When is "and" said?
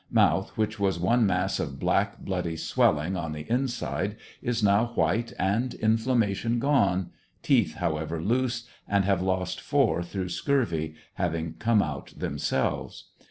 5.37-5.75, 8.87-9.05